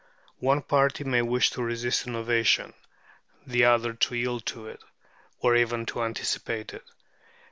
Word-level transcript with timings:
One 0.39 0.63
party 0.63 1.03
may 1.03 1.21
wish 1.21 1.51
to 1.51 1.61
resist 1.61 2.07
innovation, 2.07 2.73
the 3.45 3.65
other 3.65 3.93
to 3.93 4.15
yield 4.15 4.47
to 4.47 4.65
it, 4.65 4.81
or 5.41 5.55
even 5.55 5.85
to 5.85 6.01
anticipate 6.03 6.73
it. 6.73 6.83